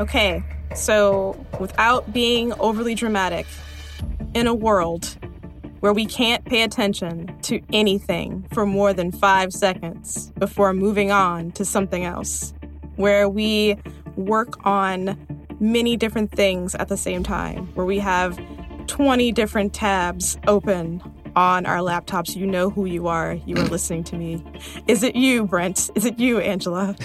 [0.00, 0.42] Okay,
[0.74, 3.46] so without being overly dramatic,
[4.32, 5.18] in a world
[5.80, 11.50] where we can't pay attention to anything for more than five seconds before moving on
[11.52, 12.54] to something else,
[12.96, 13.76] where we
[14.16, 15.18] work on
[15.60, 18.38] many different things at the same time, where we have
[18.86, 21.02] 20 different tabs open
[21.36, 22.36] on our laptops.
[22.36, 23.34] You know who you are.
[23.46, 24.42] You are listening to me.
[24.86, 25.90] Is it you, Brent?
[25.94, 26.96] Is it you, Angela?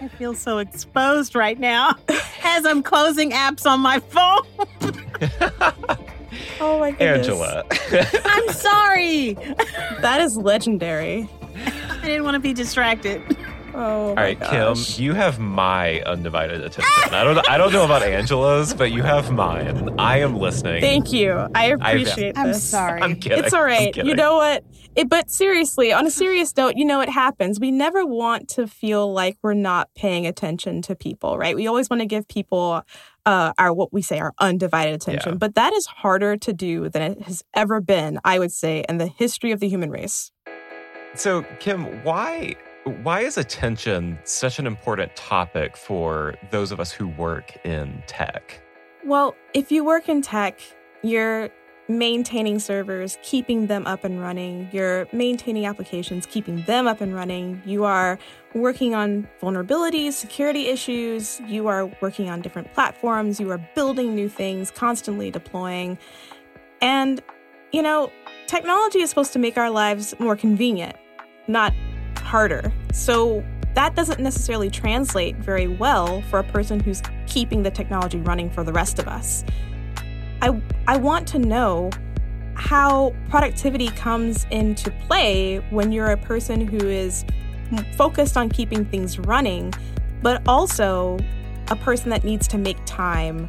[0.00, 1.94] I feel so exposed right now
[2.44, 4.42] as I'm closing apps on my phone.
[6.60, 7.28] oh my goodness.
[7.28, 7.64] Angela.
[8.24, 9.34] I'm sorry.
[10.00, 11.28] That is legendary.
[11.90, 13.22] I didn't want to be distracted.
[13.74, 16.84] Oh, All right, Kim, you have my undivided attention.
[17.12, 19.94] I don't I don't know about Angela's, but you have mine.
[19.98, 20.80] I am listening.
[20.80, 21.32] Thank you.
[21.54, 22.62] I appreciate I'm this.
[22.62, 23.00] sorry.
[23.02, 23.44] I'm kidding.
[23.44, 23.94] It's all right.
[23.96, 24.64] You know what?
[24.96, 27.60] It, but seriously, on a serious note, you know it happens.
[27.60, 31.54] We never want to feel like we're not paying attention to people, right?
[31.54, 32.82] We always want to give people
[33.24, 35.38] uh, our what we say our undivided attention, Yeah.
[35.38, 38.18] but that is harder to do than it has ever been.
[38.24, 40.32] I would say in the history of the human race.
[41.14, 42.56] So, Kim, why
[43.02, 48.60] why is attention such an important topic for those of us who work in tech?
[49.04, 50.60] Well, if you work in tech,
[51.02, 51.50] you're
[51.88, 54.68] maintaining servers, keeping them up and running.
[54.72, 57.60] You're maintaining applications, keeping them up and running.
[57.64, 58.18] You are
[58.54, 61.40] working on vulnerabilities, security issues.
[61.46, 63.40] You are working on different platforms.
[63.40, 65.98] You are building new things, constantly deploying.
[66.80, 67.20] And,
[67.72, 68.12] you know,
[68.46, 70.96] technology is supposed to make our lives more convenient,
[71.48, 71.74] not
[72.30, 72.72] harder.
[72.92, 78.50] So that doesn't necessarily translate very well for a person who's keeping the technology running
[78.50, 79.44] for the rest of us.
[80.40, 81.90] I, I want to know
[82.54, 87.24] how productivity comes into play when you're a person who is
[87.96, 89.74] focused on keeping things running,
[90.22, 91.18] but also
[91.68, 93.48] a person that needs to make time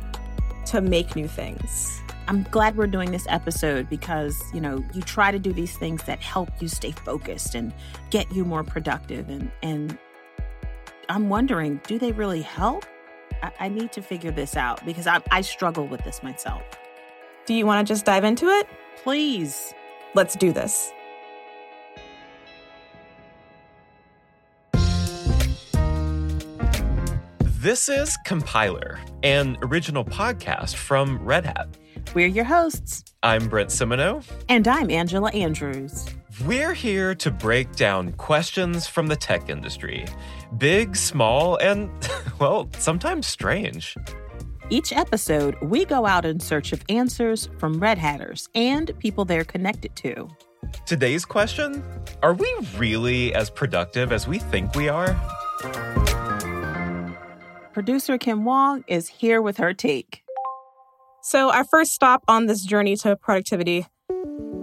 [0.65, 2.01] to make new things.
[2.27, 6.03] I'm glad we're doing this episode because, you know, you try to do these things
[6.03, 7.73] that help you stay focused and
[8.09, 9.29] get you more productive.
[9.29, 9.97] And, and
[11.09, 12.85] I'm wondering, do they really help?
[13.43, 16.63] I, I need to figure this out because I, I struggle with this myself.
[17.45, 18.67] Do you want to just dive into it?
[19.03, 19.73] Please.
[20.13, 20.91] Let's do this.
[27.61, 31.67] This is Compiler, an original podcast from Red Hat.
[32.15, 33.03] We're your hosts.
[33.21, 34.23] I'm Brent Simoneau.
[34.49, 36.07] And I'm Angela Andrews.
[36.43, 40.07] We're here to break down questions from the tech industry
[40.57, 41.91] big, small, and,
[42.39, 43.95] well, sometimes strange.
[44.71, 49.43] Each episode, we go out in search of answers from Red Hatters and people they're
[49.43, 50.27] connected to.
[50.87, 51.83] Today's question
[52.23, 55.15] Are we really as productive as we think we are?
[57.73, 60.23] Producer Kim Huang is here with her take.
[61.23, 63.85] So, our first stop on this journey to productivity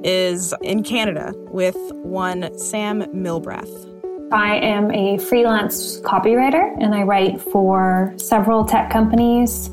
[0.04, 3.94] is in Canada with one Sam Milbrath.
[4.30, 9.70] I am a freelance copywriter and I write for several tech companies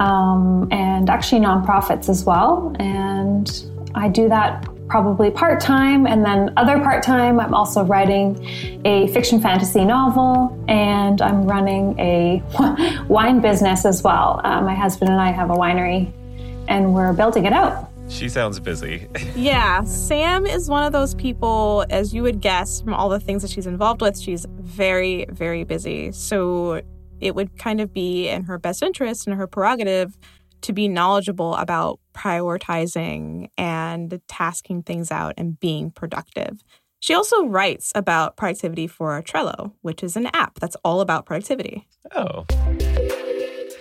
[0.00, 2.74] um, and actually nonprofits as well.
[2.80, 3.48] And
[3.94, 8.36] I do that probably part time, and then other part time, I'm also writing
[8.84, 12.42] a fiction fantasy novel and I'm running a
[13.08, 14.42] wine business as well.
[14.44, 16.12] Uh, my husband and I have a winery
[16.68, 17.88] and we're building it out.
[18.10, 19.08] She sounds busy.
[19.34, 23.40] Yeah, Sam is one of those people, as you would guess from all the things
[23.40, 26.12] that she's involved with, she's very, very busy.
[26.12, 26.82] So
[27.18, 30.18] it would kind of be in her best interest and her prerogative
[30.62, 36.62] to be knowledgeable about prioritizing and tasking things out and being productive.
[37.00, 41.88] She also writes about productivity for Trello, which is an app that's all about productivity.
[42.14, 42.46] Oh.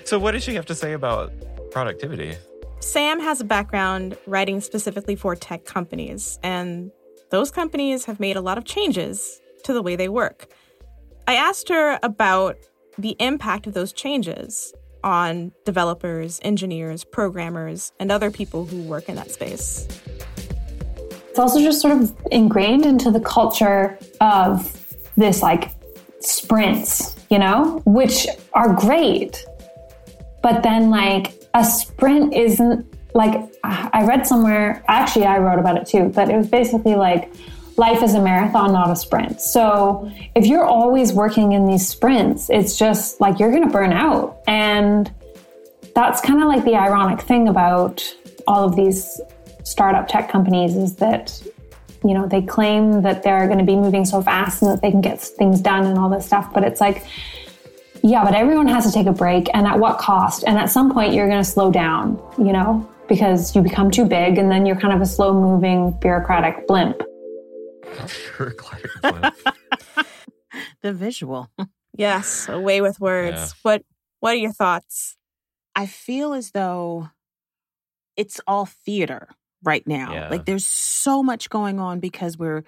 [0.06, 1.31] So, what does she have to say about
[1.69, 2.36] productivity?
[2.80, 6.92] Sam has a background writing specifically for tech companies, and
[7.30, 10.52] those companies have made a lot of changes to the way they work.
[11.28, 12.58] I asked her about
[12.98, 19.15] the impact of those changes on developers, engineers, programmers, and other people who work in
[19.15, 19.88] that space.
[21.30, 24.77] It's also just sort of ingrained into the culture of
[25.15, 25.71] this like
[26.19, 29.45] sprints, you know, which are great.
[30.44, 35.86] But then, like, a sprint isn't like I read somewhere, actually, I wrote about it
[35.86, 37.31] too, but it was basically like
[37.81, 39.42] life is a marathon, not a sprint.
[39.42, 43.92] So if you're always working in these sprints, it's just like you're going to burn
[43.92, 44.38] out.
[44.48, 45.12] And
[45.95, 47.95] that's kind of like the ironic thing about
[48.45, 49.19] all of these
[49.63, 51.24] startup tech companies is that
[52.04, 54.92] you know they claim that they're going to be moving so fast and that they
[54.92, 57.06] can get things done and all this stuff but it's like
[58.04, 60.44] Yeah, but everyone has to take a break, and at what cost?
[60.48, 64.06] And at some point, you're going to slow down, you know, because you become too
[64.06, 66.98] big, and then you're kind of a slow moving bureaucratic blimp.
[69.01, 69.35] Blimp.
[70.81, 71.49] The visual.
[71.95, 73.38] Yes, away with words.
[73.38, 73.47] Yeah.
[73.61, 73.83] What
[74.19, 75.15] what are your thoughts?
[75.75, 77.09] I feel as though
[78.17, 79.29] it's all theater
[79.63, 80.13] right now.
[80.13, 80.29] Yeah.
[80.29, 82.63] Like there's so much going on because we're,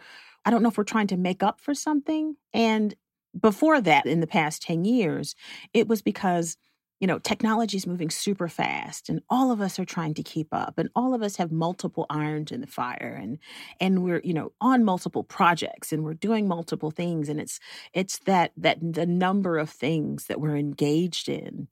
[0.45, 2.37] I don't know if we're trying to make up for something.
[2.53, 2.95] And
[3.39, 5.35] before that, in the past 10 years,
[5.73, 6.57] it was because,
[7.03, 10.47] you know, technology is moving super fast and all of us are trying to keep
[10.53, 13.39] up and all of us have multiple irons in the fire and
[13.81, 17.59] and we're you know on multiple projects and we're doing multiple things and it's
[17.91, 21.67] it's that that the number of things that we're engaged in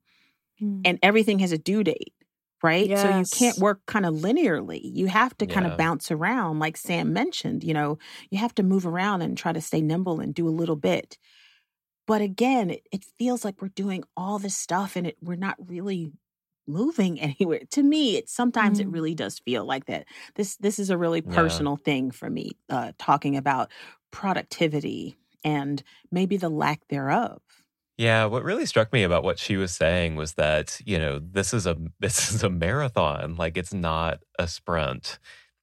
[0.60, 0.82] hmm.
[0.84, 2.14] and everything has a due date
[2.62, 2.90] right?
[2.90, 6.76] So you can't work kind of linearly you have to kind of bounce around like
[6.76, 7.98] sam mentioned you know
[8.32, 11.18] you have to move around and try to stay nimble and do a little bit
[12.08, 15.56] but again it, it feels like we're doing all this stuff and it we're not
[15.70, 16.12] really
[16.68, 18.92] moving anywhere to me it sometimes it Mm.
[18.92, 20.06] really does feel like that
[20.36, 21.62] this this is a really Yeah.
[21.62, 23.72] personal thing for me uh talking about
[24.12, 27.42] productivity and maybe the lack thereof
[27.98, 31.54] Yeah, what really struck me about what she was saying was that, you know, this
[31.54, 35.20] is a this is a marathon, like it's not a sprint.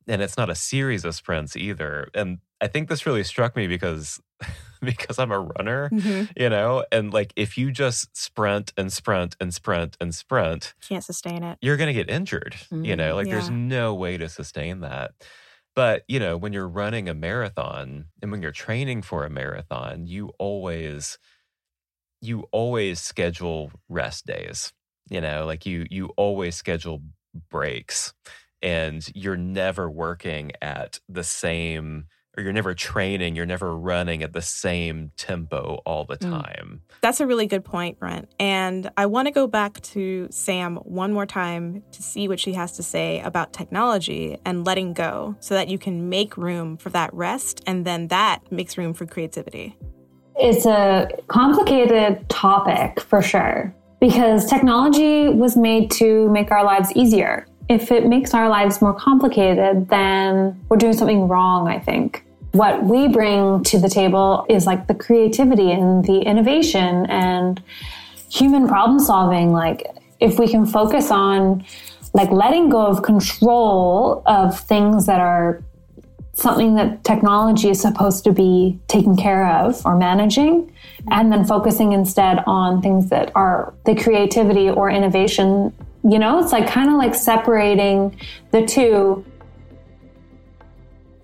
[0.07, 2.09] And it's not a series of sprints either.
[2.15, 4.19] And I think this really struck me because
[4.83, 6.31] because I'm a runner, Mhm.
[6.37, 11.05] you know, and like if you just sprint and sprint and sprint and sprint, Can't
[11.05, 11.59] sustain it.
[11.61, 12.57] you're going to get injured.
[12.83, 15.13] You know, Mm, like there's no way to sustain that.
[15.75, 20.07] But, you know, when you're running a marathon and when you're training for a marathon,
[20.07, 21.19] you always
[22.21, 24.73] you always schedule rest days.
[25.11, 27.03] You know, like you you always schedule
[27.51, 28.13] breaks
[28.61, 32.07] and you're never working at the same
[32.39, 36.31] or you're never training, you're never running at the same tempo all the Mm.
[36.31, 36.81] time.
[37.01, 38.29] That's a really good point, Brent.
[38.39, 42.53] And I want to go back to Sam one more time to see what she
[42.53, 46.91] has to say about technology and letting go so that you can make room for
[46.91, 49.77] that rest and then that makes room for creativity.
[50.37, 57.49] It's a complicated topic for sure because technology was made to make our lives easier.
[57.69, 62.25] If it makes our lives more complicated, then we're doing something wrong, I think.
[62.59, 67.63] What we bring to the table is like the creativity and the innovation and
[68.33, 69.53] human problem solving.
[69.53, 69.87] Like,
[70.19, 71.65] if we can focus on
[72.15, 75.63] like letting go of control of things that are
[76.33, 80.73] something that technology is supposed to be taking care of or managing,
[81.13, 85.73] and then focusing instead on things that are the creativity or innovation.
[86.03, 88.19] You know, it's like kind of like separating
[88.51, 89.25] the two.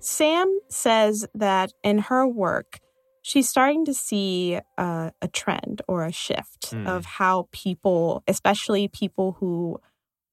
[0.05, 2.79] Sam says that in her work,
[3.23, 6.85] she's starting to see uh, a trend or a shift Hmm.
[6.85, 9.79] of how people, especially people who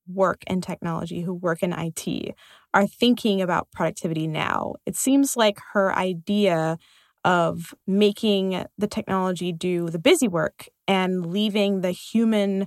[0.06, 2.34] work in technology, who work in IT,
[2.74, 4.74] are thinking about productivity now.
[4.84, 6.78] It seems like her idea
[7.24, 12.66] of making the technology do the busy work and leaving the human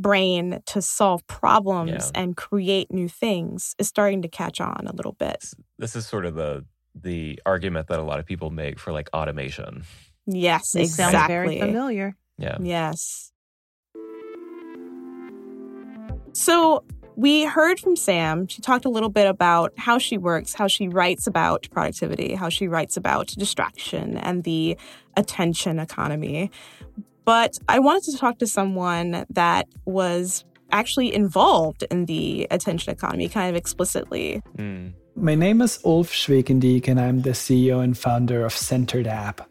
[0.00, 2.20] brain to solve problems Yeah.
[2.22, 5.44] and create new things is starting to catch on a little bit.
[5.78, 6.64] This is sort of the
[6.94, 9.84] the argument that a lot of people make for like automation.
[10.26, 11.12] Yes, This exactly.
[11.18, 12.56] sounds very familiar Yeah.
[12.60, 13.32] Yes.
[16.32, 16.84] So
[17.16, 18.46] we heard from Sam.
[18.46, 22.48] She talked a little bit about how she works, how she writes about productivity, how
[22.48, 24.76] she writes about distraction and the
[25.16, 26.50] attention economy.
[27.24, 33.28] But I wanted to talk to someone that was actually involved in the attention economy
[33.28, 34.42] kind of explicitly.
[34.56, 34.92] Mm.
[35.16, 39.48] My name is Ulf Schwekendiek, and I'm the CEO and founder of Centered App.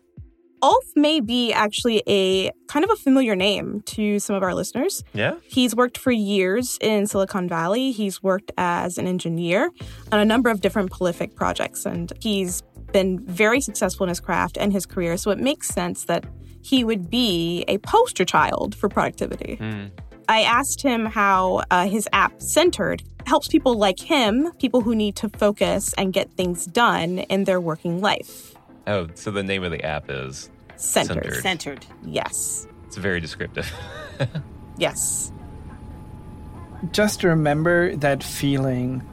[0.62, 5.04] Ulf may be actually a kind of a familiar name to some of our listeners.
[5.14, 5.36] Yeah.
[5.44, 7.92] He's worked for years in Silicon Valley.
[7.92, 9.72] He's worked as an engineer
[10.12, 12.62] on a number of different prolific projects, and he's
[12.92, 15.16] been very successful in his craft and his career.
[15.16, 16.26] So it makes sense that
[16.62, 19.58] he would be a poster child for productivity.
[19.60, 19.92] Mm.
[20.28, 25.16] I asked him how uh, his app Centered helps people like him, people who need
[25.18, 28.56] to focus and get things done in their working life.
[28.86, 31.24] Oh, so the name of the app is Centered.
[31.42, 31.42] Centered.
[31.42, 32.68] centered Yes.
[32.86, 33.72] it's very descriptive.
[34.78, 35.32] Yes.
[36.94, 39.06] Just remember that feeling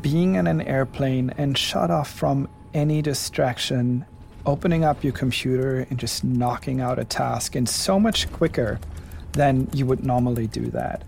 [0.00, 4.06] being in an airplane and shut off from any distraction,
[4.46, 8.78] opening up your computer and just knocking out a task, and so much quicker
[9.32, 11.02] than you would normally do that.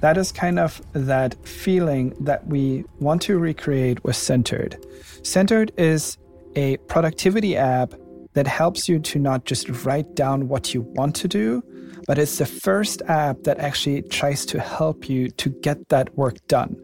[0.00, 4.84] That is kind of that feeling that we want to recreate with Centered.
[5.22, 6.18] Centered is
[6.56, 7.94] a productivity app
[8.34, 11.62] that helps you to not just write down what you want to do,
[12.06, 16.36] but it's the first app that actually tries to help you to get that work
[16.48, 16.76] done.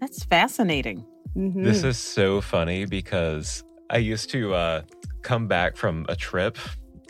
[0.00, 1.04] That's fascinating.
[1.36, 1.64] Mhm.
[1.64, 4.82] This is so funny because I used to uh,
[5.22, 6.58] come back from a trip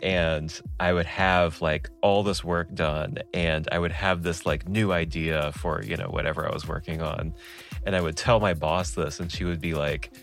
[0.03, 4.69] and I would have like all this work done and I would have this like
[4.69, 7.33] new idea for, you know, whatever I was working on.
[7.87, 10.13] And I would tell my boss this and she would be like,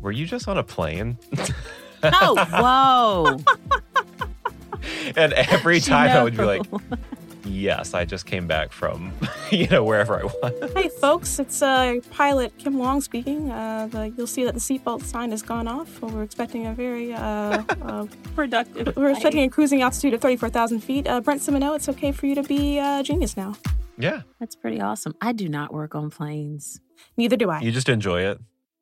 [0.00, 1.18] Were you just on a plane?
[2.02, 3.80] Oh, whoa.
[5.16, 6.62] and every time I would be like,
[7.46, 9.12] Yes, I just came back from,
[9.50, 10.72] you know, wherever I was.
[10.72, 13.50] Hey, folks, it's uh, pilot Kim Long speaking.
[13.50, 16.00] Uh, the, you'll see that the seatbelt sign has gone off.
[16.02, 18.96] We're expecting a very, uh, uh, productive.
[18.96, 21.06] we're expecting a cruising altitude of 34,000 feet.
[21.06, 23.54] Uh, Brent Simoneau, it's okay for you to be uh, a genius now.
[23.98, 24.22] Yeah.
[24.40, 25.14] That's pretty awesome.
[25.20, 26.80] I do not work on planes.
[27.16, 27.60] Neither do I.
[27.60, 28.38] You just enjoy it.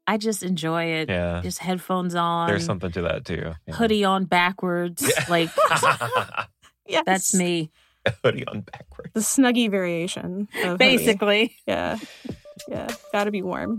[0.06, 1.09] I just enjoy it.
[1.09, 1.40] Yeah.
[1.42, 2.49] Just headphones on.
[2.49, 3.52] There's something to that too.
[3.66, 3.75] Yeah.
[3.75, 5.11] hoodie on backwards.
[5.28, 5.50] Like
[6.87, 7.04] yes.
[7.06, 7.71] that's me.
[8.25, 9.12] hoodie on backwards.
[9.14, 10.49] The snuggy variation.
[10.56, 10.76] Of hoodie.
[10.78, 11.56] Basically.
[11.66, 11.99] Yeah.
[12.68, 12.88] Yeah.
[13.12, 13.78] Gotta be warm.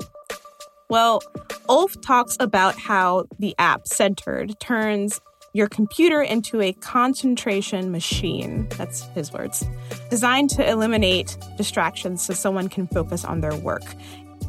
[0.89, 1.21] Well,
[1.67, 5.19] Ulf talks about how the app Centered turns
[5.53, 8.67] your computer into a concentration machine.
[8.77, 9.65] That's his words.
[10.09, 13.83] Designed to eliminate distractions so someone can focus on their work.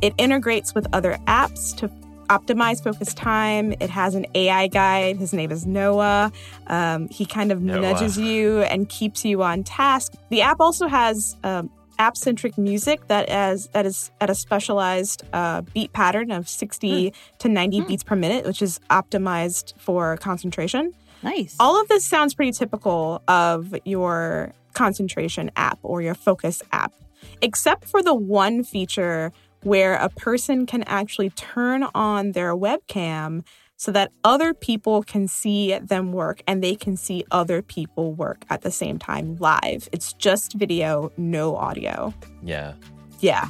[0.02, 1.88] It integrates with other apps to
[2.28, 3.72] optimize focus time.
[3.80, 5.16] It has an AI guide.
[5.16, 6.32] His name is Noah.
[6.66, 7.80] Um, he kind of Noah.
[7.80, 10.14] nudges you and keeps you on task.
[10.30, 15.62] The app also has um, app-centric music that is that is at a specialized uh,
[15.62, 20.92] beat pattern of 60 to 90 beats per minute, which is optimized for concentration.
[21.22, 21.56] Nice.
[21.58, 26.92] All of this sounds pretty typical of your concentration app or your focus app,
[27.40, 33.44] except for the one feature where a person can actually turn on their webcam
[33.76, 38.44] so that other people can see them work and they can see other people work
[38.48, 39.88] at the same time live.
[39.92, 42.14] It's just video, no audio.
[42.42, 42.74] Yeah.
[43.20, 43.48] Yeah.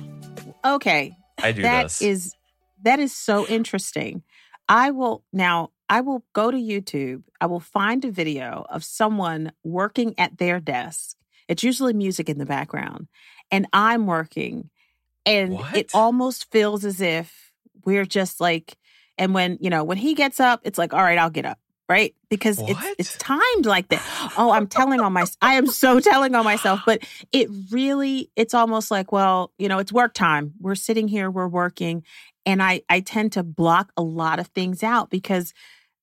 [0.64, 1.16] okay.
[1.42, 2.02] I do That this.
[2.02, 2.34] is
[2.82, 4.22] that is so interesting.
[4.68, 7.22] I will now I will go to YouTube.
[7.40, 11.16] I will find a video of someone working at their desk.
[11.46, 13.06] It's usually music in the background.
[13.52, 14.70] And I'm working.
[15.26, 17.52] And it almost feels as if
[17.84, 18.76] we're just like
[19.18, 21.58] and when, you know, when he gets up, it's like, all right, I'll get up.
[21.88, 22.14] Right?
[22.30, 22.96] Because it's What?
[22.98, 24.02] it's timed like that.
[24.36, 27.02] Oh, I'm telling on my I am so telling on myself, but
[27.32, 30.54] it really it's almost like, well, you know, it's work time.
[30.60, 32.02] We're sitting here, we're working
[32.46, 35.52] and i i tend to block a lot of things out because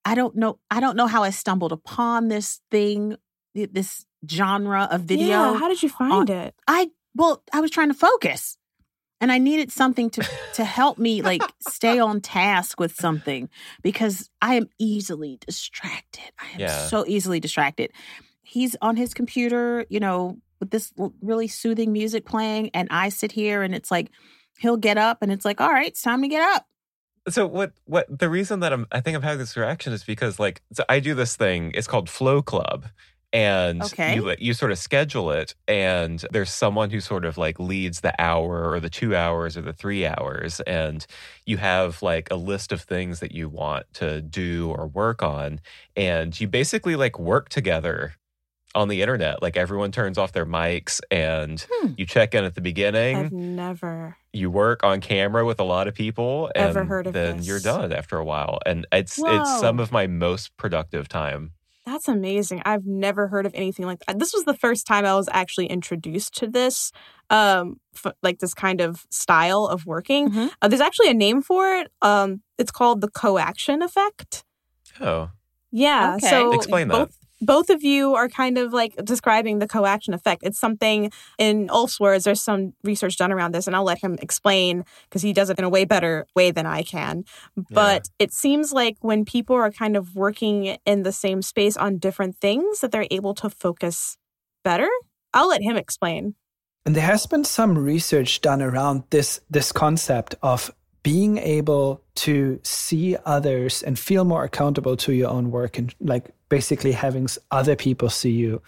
[0.06, 3.15] i don't know i don't know how i stumbled upon this thing
[3.56, 5.58] this genre of video Yeah.
[5.58, 6.53] How did you find it?
[6.68, 8.58] i well i was trying to focus
[9.22, 13.50] and i needed something to to help me like stay on task with something
[13.82, 16.88] because i am easily distracted i am Yeah.
[16.88, 17.91] so easily distracted
[18.41, 23.32] he's on his computer you know with this really soothing music playing and i sit
[23.32, 24.10] here and it's like
[24.60, 26.65] he'll get up and it's like all right it's time to get up
[27.29, 30.39] So what what the reason that I'm I think I'm having this reaction is because
[30.39, 32.86] like so I do this thing, it's called Flow Club.
[33.34, 34.13] And Okay.
[34.16, 38.13] you you sort of schedule it and there's someone who sort of like leads the
[38.22, 41.06] hour or the 2 hours or the 3 hours and
[41.48, 45.60] you have like a list of things that you want to do or work on
[45.96, 48.13] and you basically like work together
[48.75, 51.94] on the internet like everyone turns off their mics and Hmm.
[51.98, 54.18] you check in at the beginning I've never.
[54.34, 57.46] you work on camera with a lot of people and Ever heard of then this.
[57.46, 59.28] you're done after a while and it's Whoa.
[59.28, 61.54] it's some of my most productive time
[61.86, 62.62] That's amazing.
[62.66, 64.18] I've never heard of anything like that.
[64.18, 66.92] This was the first time I was actually introduced to this,
[67.30, 70.30] um, f- like this kind of style of working.
[70.30, 70.52] Mhm.
[70.62, 71.92] Uh, there's actually a name for it.
[72.02, 74.46] Um, it's called the coaction effect.
[75.02, 75.32] oh
[75.72, 76.16] Yeah.
[76.18, 76.30] Okay.
[76.30, 76.94] So Explain that.
[77.10, 80.43] both, Both of you are kind of like describing the coaction effect.
[80.43, 82.23] It's something in Ulf's words.
[82.23, 85.59] There's some research done around this, and I'll let him explain because he does it
[85.59, 87.25] in a way better way than I can.
[87.69, 91.97] But it seems like when people are kind of working in the same space on
[91.97, 94.17] different things, that they're able to focus
[94.63, 94.89] better.
[95.33, 96.35] I'll let him explain.
[96.85, 100.71] And there has been some research done around this this concept of
[101.03, 106.31] being able to see others and feel more accountable to your own work and like
[106.50, 108.62] basically having other people see you.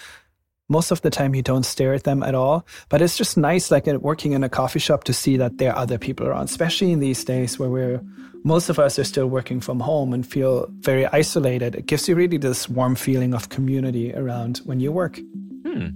[0.67, 3.69] Most of the time you don't stare at them at all, but it's just nice
[3.71, 6.91] like working in a coffee shop to see that there are other people around, especially
[6.91, 8.01] in these days where we're
[8.43, 11.73] most of us are still working from home and feel very isolated.
[11.75, 15.17] It gives you really this warm feeling of community around when you work.
[15.65, 15.87] Hmm.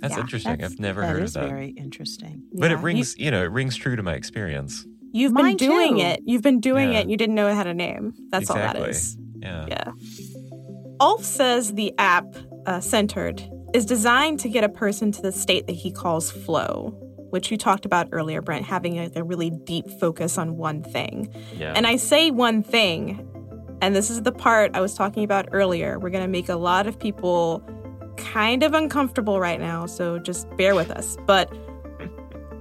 [0.00, 0.52] That's Yeah, interesting.
[0.52, 1.48] that's- I've never that heard is of that.
[1.50, 2.42] very interesting.
[2.52, 2.78] But Yeah.
[2.78, 4.84] it rings, you, know, it rings true to my experience.
[5.16, 6.02] You, have Mine been doing too.
[6.02, 6.20] it.
[6.24, 7.00] You've been doing Yeah.
[7.00, 7.08] it.
[7.08, 8.12] You didn't know it had a name.
[8.30, 9.16] That's all that is.
[9.40, 9.66] Yeah.
[9.68, 9.92] Yeah.
[11.00, 12.26] Ulf says the app
[12.66, 13.42] uh, centered
[13.74, 16.90] is designed to get a person to the state that he calls flow,
[17.30, 21.32] which you talked about earlier, Brent, having a, a really deep focus on one thing.
[21.56, 21.72] Yeah.
[21.76, 23.26] And I say one thing,
[23.82, 25.98] and this is the part I was talking about earlier.
[25.98, 27.62] We're going to make a lot of people
[28.16, 31.16] kind of uncomfortable right now, so just bear with us.
[31.26, 31.52] But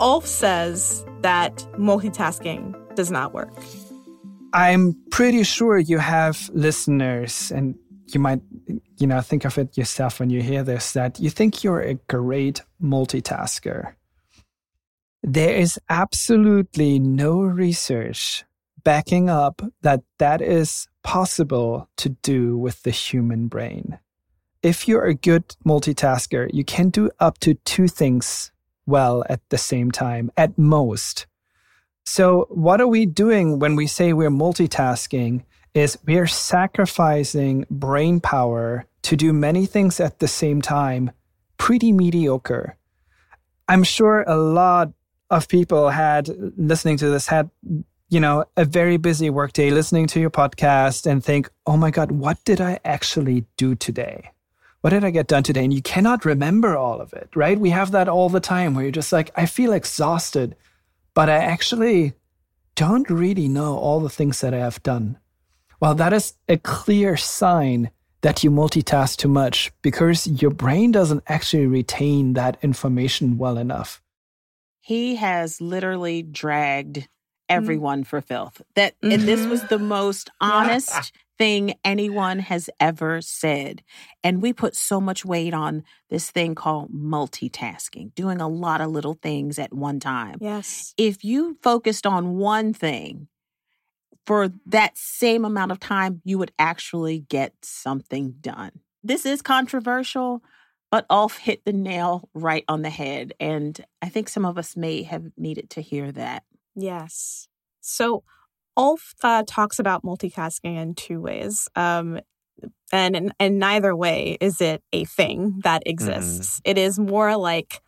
[0.02, 3.52] Ulf says that multitasking does not work.
[4.54, 7.74] I'm pretty sure you have listeners, and
[8.14, 8.42] you might,
[9.00, 11.96] you know, think of it yourself when you hear this that you think you're a
[11.96, 13.96] great multitasker.
[15.24, 18.46] There is absolutely no research
[18.84, 23.98] backing up that that is possible to do with the human brain.
[24.62, 28.52] If you're a good multitasker, you can do up to two things
[28.86, 31.26] well at the same time, at most.
[32.06, 35.44] So, what are we doing when we say we're multitasking?
[35.74, 41.12] Is we're sacrificing brain power to do many things at the same time,
[41.58, 42.78] pretty mediocre.
[43.68, 44.94] I'm sure a lot
[45.30, 47.50] of people had listening to this had
[48.10, 52.12] you know a very busy workday listening to your podcast and think oh my god
[52.12, 54.30] what did i actually do today
[54.86, 57.72] what did i get done today and you cannot remember all of it right we
[57.72, 60.56] have that all the time where you're just like i feel exhausted
[61.16, 62.14] but i actually
[62.76, 65.18] don't really know all the things that i have done
[65.80, 67.90] well that is a clear sign
[68.22, 74.04] that you multitask too much because your brain doesn't actually retain that information well enough
[74.82, 77.08] he has literally dragged
[77.50, 78.08] everyone mm.
[78.08, 78.62] for filth.
[78.76, 79.14] That mm-hmm.
[79.14, 83.84] and this was the most honest thing anyone has ever said.
[84.24, 88.92] And we put so much weight on this thing called multitasking, doing a lot of
[88.92, 90.38] little things at one time.
[90.40, 90.94] Yes.
[90.98, 93.28] If you focused on one thing
[94.26, 98.72] for that same amount of time, you would actually get something done.
[99.04, 100.42] This is controversial,
[100.90, 103.34] but Ulf hit the nail right on the head.
[103.40, 106.44] And I think some of us may have needed to hear that.
[106.76, 107.48] Yes.
[107.82, 108.24] So
[108.78, 111.68] Ulf uh, talks about multitasking in two ways.
[111.76, 112.20] Um,
[112.92, 116.60] and in, in, neither way is it a thing that exists.
[116.60, 116.72] Mm.
[116.72, 117.82] It is more like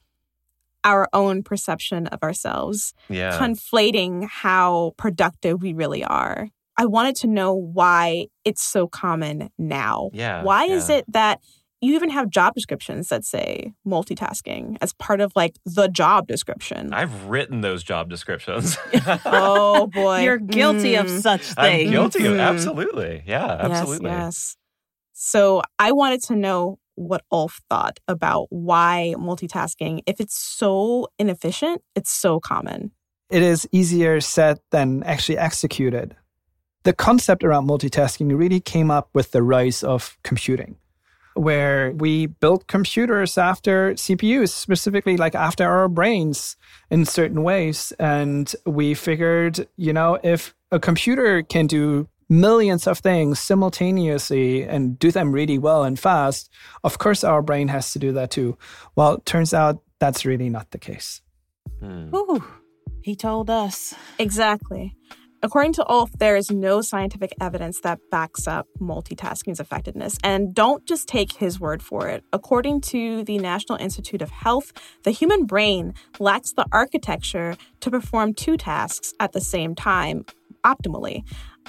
[0.84, 3.38] our own perception of ourselves, yeah.
[3.38, 6.50] conflating how productive we really are.
[6.78, 10.12] I wanted to know why it's so common now.
[10.13, 10.43] Yeah.
[10.43, 10.76] Why yeah.
[10.76, 11.41] is it that
[11.81, 16.93] you even have job descriptions that say multitasking as part of like the job description.
[16.93, 18.77] I've written those job descriptions.
[19.25, 20.21] oh boy.
[20.21, 21.01] You're guilty mm.
[21.01, 21.55] of such things.
[21.57, 23.23] I'm guilty of absolutely.
[23.27, 24.09] Yeah, absolutely.
[24.09, 24.57] Yes, yes.
[25.13, 31.81] So I wanted to know what Ulf thought about why multitasking, if it's so inefficient,
[31.95, 32.91] it's so common.
[33.29, 36.15] It is easier said than actually executed.
[36.83, 40.77] The concept around multitasking really came up with the rise of computing
[41.38, 46.58] where we built computers after CPUs, specifically like after our brains
[46.89, 47.93] in certain ways.
[48.00, 55.00] And we figured, you know, if a computer can do millions of things simultaneously and
[55.00, 56.50] do them really well and fast,
[56.84, 58.58] of course our brain has to do that too.
[58.95, 61.21] Well, it turns out that's really not the case.
[61.80, 62.13] Hmm.
[62.13, 62.43] Ooh,
[63.02, 63.93] he told us.
[64.19, 64.95] Exactly.
[65.47, 70.17] According to Ulf, there is no scientific evidence that backs up multitasking's effectiveness.
[70.21, 72.25] And don't just take his word for it.
[72.33, 78.33] According to the National Institute of Health, the human brain lacks the architecture to perform
[78.33, 80.25] two tasks at the same time
[80.65, 81.23] optimally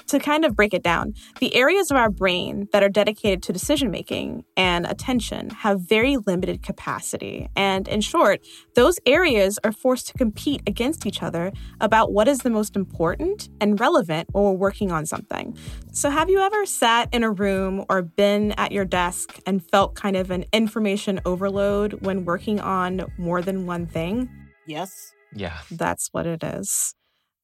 [0.07, 3.53] to kind of break it down, the areas of our brain that are dedicated to
[3.53, 7.49] decision making and attention have very limited capacity.
[7.55, 8.41] And in short,
[8.75, 13.49] those areas are forced to compete against each other about what is the most important
[13.61, 15.57] and relevant while we're working on something.
[15.91, 19.95] So, have you ever sat in a room or been at your desk and felt
[19.95, 24.29] kind of an information overload when working on more than one thing?
[24.65, 25.13] Yes.
[25.33, 25.57] Yeah.
[25.71, 26.93] That's what it is.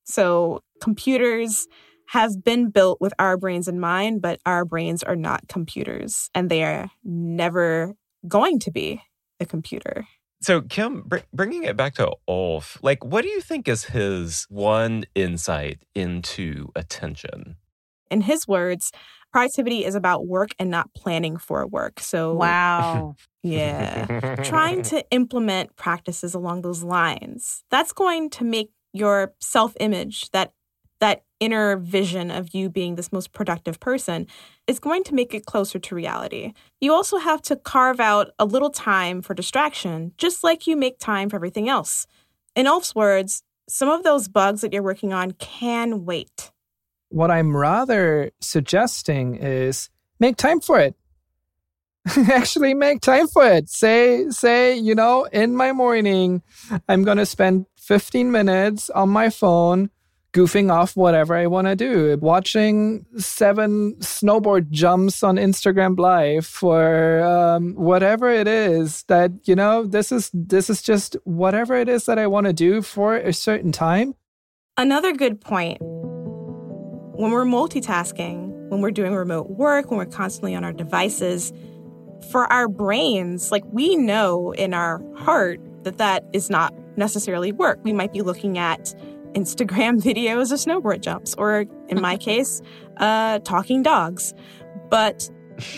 [0.04, 1.68] So, computers
[2.08, 6.50] have been built with our brains in mind, but our brains are not computers and
[6.50, 7.96] they are never
[8.28, 9.02] going to be
[9.40, 10.08] a computer.
[10.42, 14.46] So, Kim, br- bringing it back to Ulf, like, what do you think is his
[14.50, 17.56] one insight into attention?
[18.12, 18.92] In his words,
[19.32, 22.00] productivity is about work and not planning for work.
[22.00, 23.16] So, wow.
[23.44, 24.36] yeah.
[24.44, 27.64] Trying to implement practices along those lines.
[27.72, 30.54] That's going to make your self image, that
[31.00, 34.28] that inner vision of you being this most productive person
[34.68, 36.54] is going to make it closer to reality.
[36.80, 40.98] You also have to carve out a little time for distraction, just like you make
[41.00, 42.08] time for everything else.
[42.56, 46.52] In Ulf's words, some of those bugs that you're working on can wait.
[47.10, 50.96] What I'm rather suggesting is make time for it.
[52.32, 53.70] actually make time for it.
[53.70, 56.44] Say, say, you know, in my morning,
[56.88, 59.90] I'm going to spend 15 minutes on my phone
[60.36, 67.22] goofing off whatever I want to do, watching seven snowboard jumps on Instagram Live or
[67.22, 69.86] um, whatever it is that you know.
[69.86, 73.32] This is this is just whatever it is that I want to do for a
[73.32, 74.14] certain time.
[74.78, 75.78] Another good point.
[75.80, 81.54] When we're multitasking, when we're doing remote work, when we're constantly on our devices,
[82.30, 87.80] for our brains, like we know in our heart that that is not necessarily work.
[87.84, 88.94] We might be looking at
[89.36, 92.62] Instagram videos of snowboard jumps, or in my case,
[92.98, 94.34] uh, talking dogs.
[94.90, 95.30] But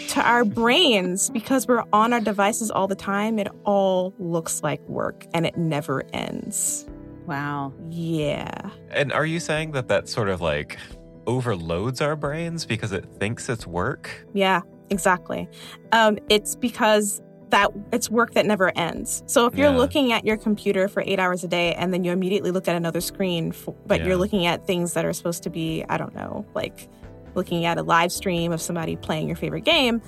[0.09, 4.81] to our brains, because we're on our devices all the time, it all looks like
[4.87, 6.87] work and it never ends.
[7.25, 7.73] Wow.
[7.89, 8.69] Yeah.
[8.89, 10.77] And are you saying that that sort of like
[11.25, 14.25] overloads our brains because it thinks it's work?
[14.33, 15.49] Yeah, exactly.
[15.91, 19.23] Um, it's because that it's work that never ends.
[19.25, 19.77] So if you're Yeah.
[19.77, 22.75] looking at your computer for eight hours a day and then you immediately look at
[22.75, 24.07] another screen, f but Yeah.
[24.07, 26.89] you're looking at things that are supposed to be, I don't know, like
[27.35, 30.01] looking at a live stream of somebody playing your favorite game,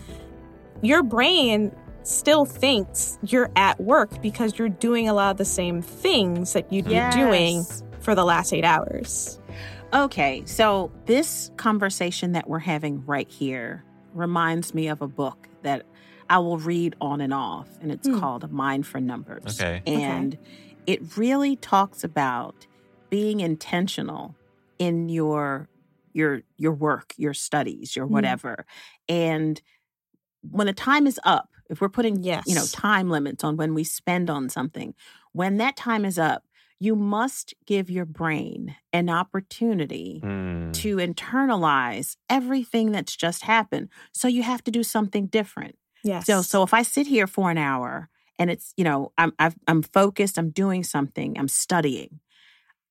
[0.81, 1.71] your brain
[2.03, 6.71] still thinks you're at work because you're doing a lot of the same things that
[6.73, 7.63] you'd be doing
[7.99, 9.39] for the last eight hours.
[9.93, 15.83] Okay, so this conversation that we're having right here reminds me of a book that
[16.29, 18.19] I will read on and off, and it's Hmm.
[18.19, 19.59] called Mind for Numbers.
[19.61, 19.81] Okay.
[19.85, 20.37] And
[20.85, 22.67] it really talks about
[23.09, 24.35] being intentional
[24.77, 25.69] in your
[26.13, 28.13] your your work, your studies, your Hmm.
[28.13, 28.65] whatever.
[29.07, 29.61] And
[30.41, 32.47] when a time is up, if we're putting Yes.
[32.47, 34.93] you know time limits on when we spend on something,
[35.33, 36.45] when that time is up,
[36.79, 40.71] you must give your brain an opportunity Hmm.
[40.71, 43.89] to internalize everything that's just happened.
[44.13, 45.75] So you have to do something different.
[46.03, 46.25] Yes.
[46.25, 49.55] So so if I sit here for an hour and it's you know I'm I've,
[49.67, 52.19] I'm focused, I'm doing something, I'm studying,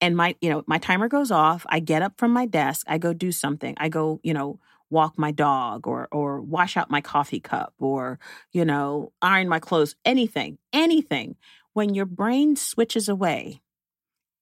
[0.00, 1.66] and my you know my timer goes off.
[1.68, 3.74] I get up from my desk, I go do something.
[3.78, 8.18] I go you know walk my dog or or wash out my coffee cup or
[8.52, 9.96] you know iron my clothes.
[10.04, 11.36] Anything, anything.
[11.74, 13.62] When your brain switches away,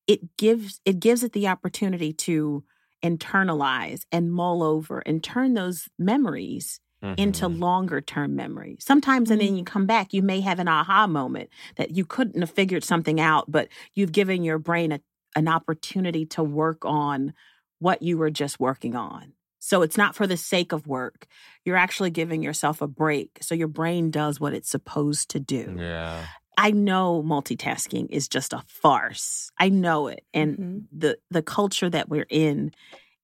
[0.06, 2.64] it gives it gives it the opportunity to
[3.04, 6.80] internalize and mull over and turn those memories
[7.16, 7.58] into Mhm.
[7.60, 8.76] longer term memory.
[8.80, 12.40] Sometimes, and then you come back, you may have an aha moment that you couldn't
[12.40, 15.00] have figured something out, but you've given your brain a,
[15.34, 17.32] an opportunity to work on
[17.78, 19.32] what you were just working on.
[19.58, 21.26] So it's not for the sake of work.
[21.64, 23.38] You're actually giving yourself a break.
[23.42, 25.76] So your brain does what it's supposed to do.
[25.78, 26.24] Yeah.
[26.58, 29.50] I know multitasking is just a farce.
[29.58, 30.24] I know it.
[30.32, 30.84] And Mhm.
[30.92, 32.72] the the culture that we're in,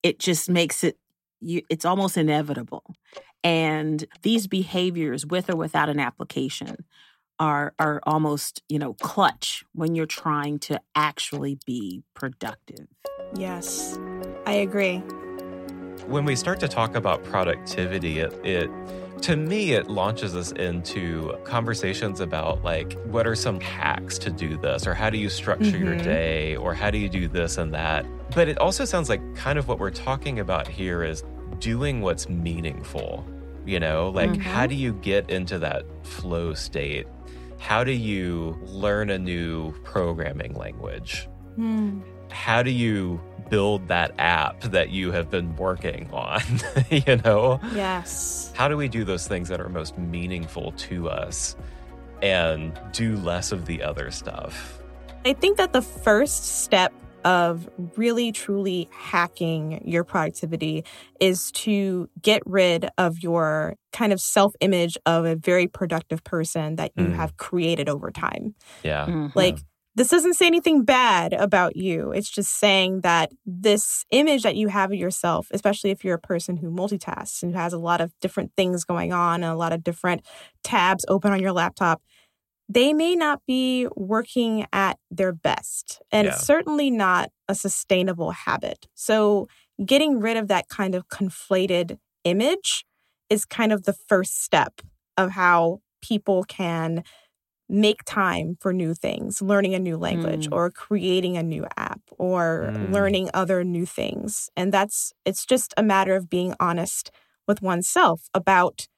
[0.03, 0.99] it just makes it
[1.40, 2.85] you, it's almost inevitable.
[3.44, 6.85] And these behaviors, with or without an application,
[7.38, 12.87] are are almost you know clutch when you're trying to actually be productive.
[13.35, 13.98] yes,
[14.46, 15.02] I agree.
[16.07, 18.70] when we start to talk about productivity, it, it
[19.22, 24.57] to me it launches us into conversations about like what are some hacks to do
[24.59, 26.05] this or how do you structure your Mhm.
[26.05, 28.05] day or how do you do this and that.
[28.35, 31.22] But it also sounds like kind of what we're talking about here is
[31.62, 33.25] doing what's meaningful.
[33.64, 37.07] You know, like how do you get into that flow state?
[37.59, 41.29] How do you learn a new programming language?
[41.55, 42.01] Hmm.
[42.31, 43.20] how do you
[43.51, 46.40] build that app that you have been working on?
[46.90, 48.51] you know, Yes.
[48.57, 51.55] how do we do those things that are most meaningful to us
[52.22, 54.79] and do less of the other stuff?
[55.27, 56.90] I think that the first step
[57.24, 60.85] of really truly hacking your productivity
[61.20, 66.76] is to get rid of your kind of self image of a very productive person
[66.76, 67.14] that you Mm.
[67.16, 68.54] have created over time.
[68.82, 69.06] Yeah.
[69.06, 69.35] Mhm.
[69.35, 69.58] Like,
[69.94, 72.12] this doesn't say anything bad about you.
[72.12, 76.18] It's just saying that this image that you have of yourself, especially if you're a
[76.18, 79.56] person who multitasks and who has a lot of different things going on and a
[79.56, 80.22] lot of different
[80.64, 82.00] tabs open on your laptop,
[82.74, 86.35] they may not be working at their best and Yeah.
[86.35, 88.87] certainly not a sustainable habit.
[88.94, 89.48] So,
[89.85, 92.85] getting rid of that kind of conflated image
[93.30, 94.80] is kind of the first step
[95.16, 97.02] of how people can
[97.68, 100.52] make time for new things, learning a new language Mm.
[100.52, 102.92] or creating a new app or Mm.
[102.92, 104.50] learning other new things.
[104.56, 107.11] And that's it's just a matter of being honest
[107.48, 108.88] with oneself about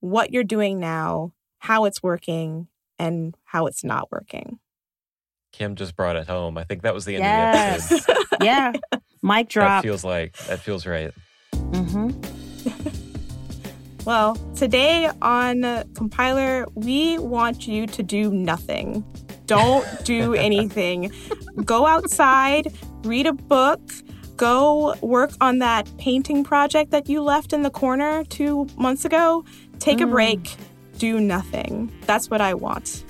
[0.00, 2.68] what you're doing now, how it's working,
[3.02, 4.58] and how it's not working.
[5.52, 6.56] Kim just brought it home.
[6.56, 8.26] I think that was the end of the episode.
[8.42, 8.72] yeah,
[9.22, 9.68] mic drop.
[9.68, 9.82] That drop.
[9.82, 11.12] feels like that feels right.
[11.52, 12.98] Mm-hmm.
[14.04, 15.62] Well, today on
[15.94, 19.04] Compiler, we want you to do nothing.
[19.46, 21.12] Don't do anything.
[21.64, 22.72] Go outside,
[23.04, 23.80] read a book,
[24.36, 29.44] go work on that painting project that you left in the corner two months ago.
[29.78, 30.56] Take a break,
[31.02, 31.90] do nothing.
[32.06, 33.04] That's what I want.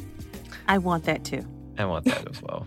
[0.66, 1.44] I want that too.
[1.76, 2.66] I want that as well.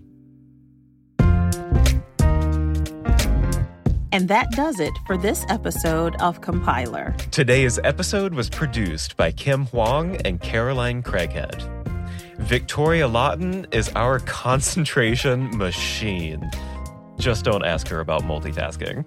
[4.11, 7.15] And that does it for this episode of Compiler.
[7.31, 11.59] Today's episode was produced by Kim Huang and Caroline Creaghead.
[12.38, 16.47] Victoria Lawton is our concentration machine.
[17.17, 19.03] Just don't ask her about multitasking.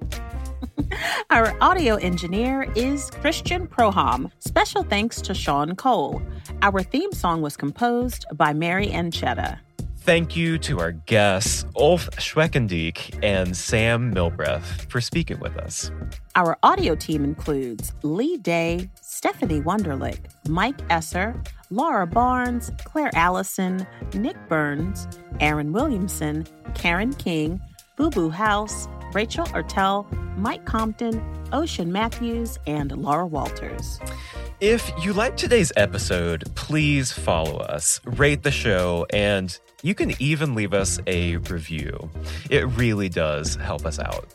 [1.30, 4.30] Our audio engineer is Christian Prohom.
[4.38, 6.22] Special thanks to Sean Cole.
[6.62, 9.58] Our theme song was composed by Mary Ancheta.
[9.98, 15.90] Thank you to our guests, Ulf Schwekendiek and Sam Milbrath, for speaking with us.
[16.34, 21.38] Our audio team includes Leigh Day, Stephanie Wonderlick, Mike Esser,
[21.70, 25.06] Laura Barnes, Claire Allison, Nick Burns,
[25.40, 27.60] Aaron Williamson, Karen King,
[27.96, 33.98] Boo Boo Howse, Rachel Ertel, Mike Compton, Ocean Matthews, and Laura Walters.
[34.60, 40.54] If you like today's episode, please follow us, rate the show, and you can even
[40.54, 42.10] leave us a review.
[42.50, 44.26] It really does help us out.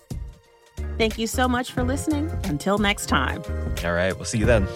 [0.98, 2.30] Thank you so much for listening.
[2.46, 3.44] Until next time.
[3.84, 4.68] All right, we'll see you then.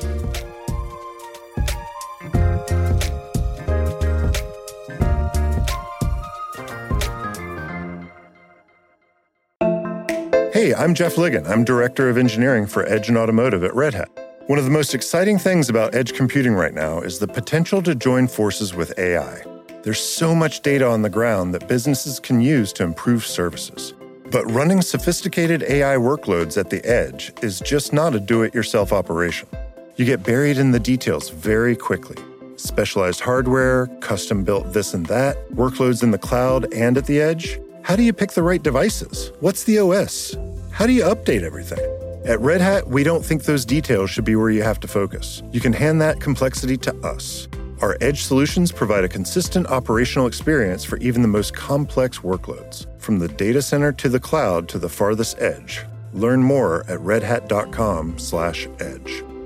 [10.68, 11.48] Hey, I'm Jeff Ligon.
[11.50, 14.10] I'm Director of Engineering for Edge and Automotive at Red Hat.
[14.48, 17.96] One of the most exciting things about edge computing right now is the potential to
[17.96, 19.46] join forces with AI.
[19.84, 23.94] There's so much data on the ground that businesses can use to improve services.
[24.30, 28.92] But running sophisticated AI workloads at the edge is just not a do it yourself
[28.92, 29.48] operation.
[29.96, 32.18] You get buried in the details very quickly.
[32.58, 37.58] Specialized hardware, custom built this and that, workloads in the cloud and at the edge.
[37.84, 39.32] How do you pick the right devices?
[39.40, 40.36] What's the OS?
[40.78, 41.80] How do you update everything?
[42.24, 45.42] At Red Hat, we don't think those details should be where you have to focus.
[45.52, 47.48] You can hand that complexity to us.
[47.82, 53.18] Our edge solutions provide a consistent operational experience for even the most complex workloads, from
[53.18, 55.84] the data center to the cloud to the farthest edge.
[56.14, 59.37] Learn more at redhat.com/edge.